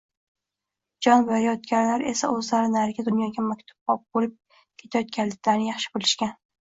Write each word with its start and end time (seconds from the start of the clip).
Jon 1.07 1.25
berayotganlar 1.27 2.05
esa 2.13 2.29
o’zlari 2.37 2.71
narigi 2.77 3.05
dunyoga 3.09 3.45
maktub 3.51 3.97
bo’lib 4.17 4.35
ketayotganliklarini 4.83 5.69
yaxshi 5.73 5.93
bilishgan… 6.01 6.35